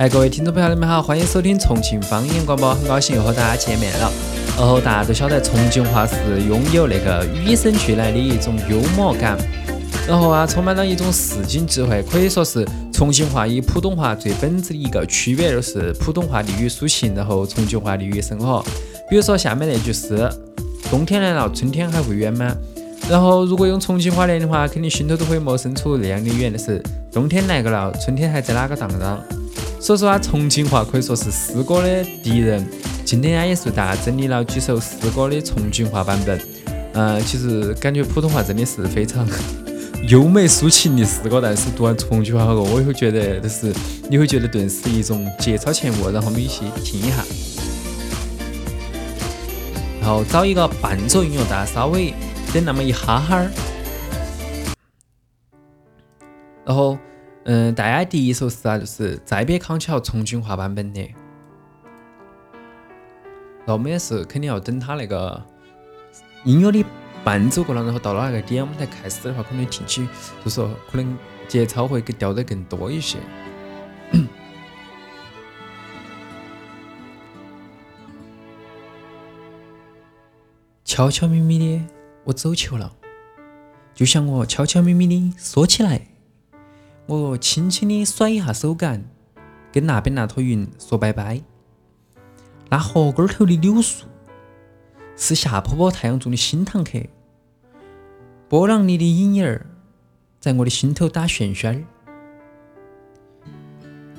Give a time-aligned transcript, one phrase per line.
[0.00, 4.10] 哎，各位听众朋友，你们好，欢迎收听重庆方言广播，很高兴又和大家见面了。
[4.56, 9.36] 然后大家都晓得，重庆话是拥有那个与生俱来的一种幽默感，
[10.08, 18.64] 然后啊，充满了一种市井智慧，可以说是重庆话与普通话最本质的一个区别，就是普通话利于抒情，然后重庆话利于生活。
[19.10, 20.26] 比如说下面那句诗：
[20.90, 22.56] 冬天来了，春天还会远吗？
[23.06, 26.82] 然后如果用重庆话念的话，肯定心头都会萌生出那样的语言的是：
[27.12, 29.22] 冬天来个了，春天还在哪个荡荡？
[29.80, 32.64] 所以说啊，重庆话可以说是诗歌的敌人。
[33.02, 36.38] 今天啊，也是为大家整理了几首诗歌的重庆话版本。
[36.92, 39.26] 嗯，其实感觉普通话真的是非常
[40.08, 43.72] 优美抒情的诗歌，但是读完重庆话后，我也会觉得就是
[44.10, 46.12] 你会觉得顿时一种节操前卧。
[46.12, 47.24] 然后我们一起听一下，
[50.02, 52.12] 然后找一个伴奏音乐，大家稍微
[52.52, 53.50] 等那么一哈哈儿，
[56.66, 56.98] 然后。
[57.44, 61.00] 嗯，大家第一首诗啊，就是《再别康桥》重庆话版本的。
[63.60, 65.42] 然后我们也是肯定要等它那个
[66.44, 66.84] 音乐的
[67.24, 70.06] 伴奏过了，然后到了那个点，我们才开始的话，可能听起
[70.44, 71.16] 就说可能
[71.48, 73.18] 节操会更调得更多一些。
[80.84, 81.80] 悄悄咪咪的，
[82.24, 82.92] 我走球了，
[83.94, 86.09] 就像我悄悄咪咪的说起来。
[87.10, 89.04] 我轻轻地甩一下手杆，
[89.72, 91.42] 跟那边那坨云说拜拜。
[92.68, 94.06] 那河沟头的柳树，
[95.16, 97.00] 是下坡坡太阳中的新堂客。
[98.48, 99.66] 波浪里的影影儿，
[100.38, 101.82] 在我的心头打旋旋儿。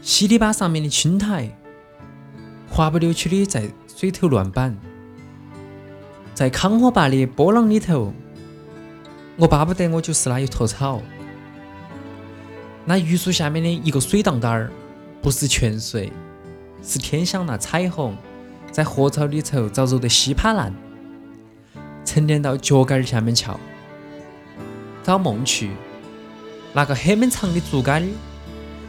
[0.00, 1.56] 稀里巴上面的青苔，
[2.68, 4.76] 滑不溜秋的在水头乱板。
[6.34, 8.12] 在康河坝的波浪里头，
[9.36, 11.00] 我巴不得我就是那一坨草。
[12.84, 14.70] 那榆树下面的一个水荡荡儿，
[15.20, 16.12] 不是泉水，
[16.82, 18.16] 是天上那彩虹，
[18.72, 20.74] 在河槽里头遭揉得稀巴烂，
[22.04, 23.58] 沉淀到脚杆儿下面瞧。
[25.04, 25.70] 找梦去，
[26.72, 28.08] 拿个很闷长的竹竿儿，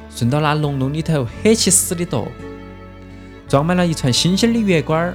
[0.10, 2.28] 顺到那弄弄里头黑起死的多，
[3.48, 5.14] 装满了一串新鲜的月光儿，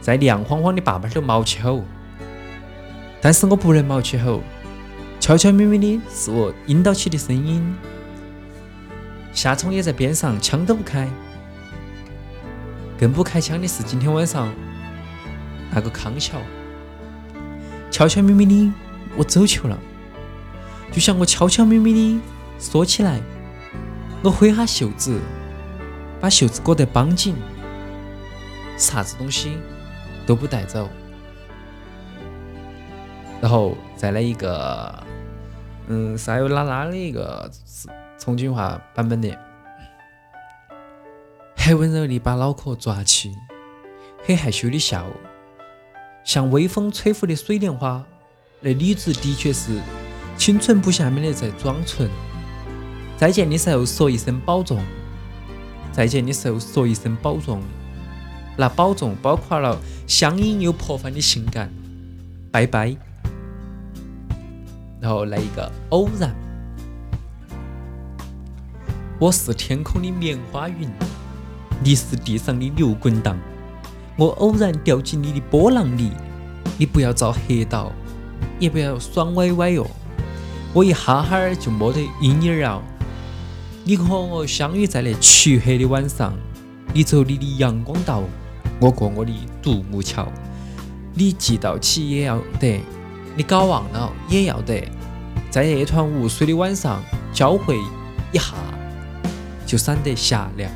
[0.00, 1.82] 在亮晃晃的坝坝头冒起吼。
[3.20, 4.40] 但是我不能冒起吼，
[5.18, 7.74] 悄悄咪咪的是我引导起的声音。
[9.36, 11.06] 夏虫也在边上，枪都不开。
[12.98, 14.50] 更不开枪的是今天晚上
[15.70, 16.38] 那个康桥，
[17.90, 18.72] 悄悄咪咪的
[19.14, 19.78] 我走球了，
[20.90, 22.20] 就像我悄悄咪咪的
[22.58, 23.20] 说起来，
[24.22, 25.20] 我挥下袖子，
[26.18, 27.36] 把袖子裹得绑紧，
[28.78, 29.58] 啥子东西
[30.24, 30.88] 都不带走。
[33.42, 35.04] 然后再来一个，
[35.88, 37.50] 嗯，撒有拉拉的一个。
[38.18, 39.38] 重庆话版本的，
[41.54, 43.30] 很温柔的把脑壳抓起，
[44.26, 45.06] 很害羞的笑，
[46.24, 48.02] 像微风吹拂的水莲花。
[48.60, 49.78] 那女子的确是
[50.38, 52.10] 清纯不下面的在装纯。
[53.18, 54.82] 再见的时候说一声保重，
[55.92, 57.62] 再见的时候说一声保重。
[58.56, 61.70] 那保重包括了相应又破范的性感。
[62.50, 63.05] 拜拜。
[65.06, 66.34] 后来一个偶然。
[69.18, 70.90] 我是天空的棉花云，
[71.82, 73.38] 你是地上的牛滚荡。
[74.16, 76.10] 我偶然掉进你的波浪里，
[76.76, 77.92] 你不要遭黑到，
[78.58, 79.86] 也不要爽歪歪哟。
[80.74, 82.82] 我一哈哈儿就摸得阴影儿了。
[83.84, 86.34] 你和我相遇在那黢黑的晚上，
[86.92, 88.22] 你走你的阳光道，
[88.80, 90.26] 我过我的独木桥。
[91.14, 92.82] 你记到起也要得，
[93.34, 94.86] 你搞忘了也要得，
[95.56, 97.02] 在一团雾水的晚上
[97.32, 97.78] 交汇
[98.30, 98.52] 一下。
[99.64, 100.70] 就闪得霞亮，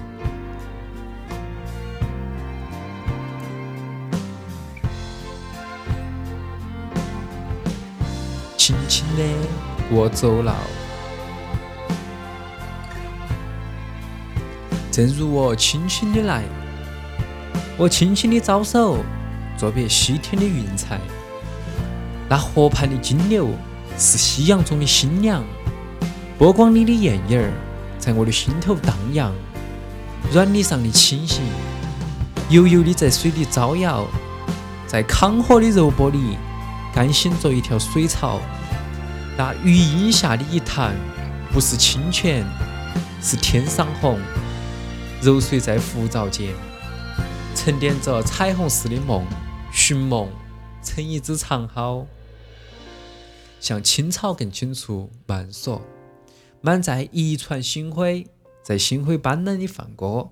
[8.57, 9.23] 轻轻的
[9.91, 10.57] 我走了，
[14.91, 16.43] 正如我轻轻的来，
[17.77, 19.05] 我轻轻的招手，
[19.59, 20.99] 作别西天的云彩。
[22.31, 23.51] 那河畔的金柳
[23.99, 25.45] 是夕阳中的新娘，
[26.39, 27.53] 波光里的艳影儿。
[27.99, 29.31] 在我的心头荡漾，
[30.33, 31.43] 软泥上的清醒，
[32.49, 34.07] 悠悠的在水里招摇，
[34.87, 36.39] 在康河的柔波里，
[36.95, 38.41] 甘心做一条水草。
[39.37, 40.95] 那余荫下的一潭，
[41.53, 42.43] 不是清泉，
[43.23, 44.19] 是天上虹。
[45.21, 46.49] 揉碎在浮藻间，
[47.55, 49.23] 沉淀着彩虹似的梦，
[49.71, 50.27] 寻梦
[50.83, 52.07] 成一支长篙，
[53.61, 55.83] 像青草更清楚，慢索。
[56.63, 58.27] 满载一船星辉，
[58.63, 60.31] 在星辉斑斓里放歌。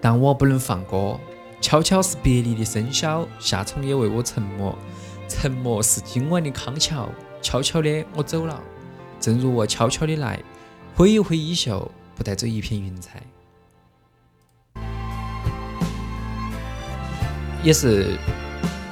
[0.00, 1.18] 但我不能放歌，
[1.60, 4.76] 悄悄是别离的笙箫，夏虫也为我沉默。
[5.28, 7.08] 沉默是今晚的康桥，
[7.40, 8.60] 悄悄的我走了，
[9.20, 10.42] 正如我悄悄的来，
[10.94, 13.22] 挥一挥衣袖，不带走一片云彩。
[17.62, 18.16] 也是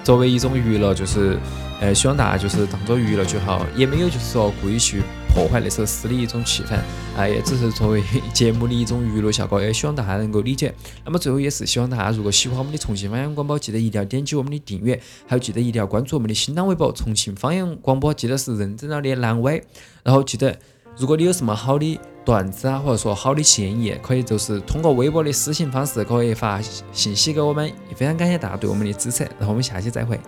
[0.02, 1.38] 作为一种娱乐，就是
[1.80, 5.02] 呃，希望大家就是当做娱乐就好，也没有就是说故意去。
[5.34, 6.78] 破坏那首诗的一种气氛，
[7.18, 8.00] 啊，也只是作为
[8.32, 10.72] 节目的一种娱乐效果，也希望大家能够理解。
[11.04, 14.94] 那么最后也是希望大家，如果喜欢我们的重庆方言广播，记得一定要点击我们的订阅，
[15.26, 19.60] 还有记得一定要关注我们的新浪微博“重庆方言广播”，记得是认真了的蓝尾。
[20.04, 20.56] 然后记得，
[20.96, 26.62] 如果你有什么好的段子啊，或者说好的建议，可以就是通过微博的私信方式可以发
[26.92, 27.68] 信息给我们。
[27.96, 30.20] 非常感谢大家对我们的支持，然后我们下期再会。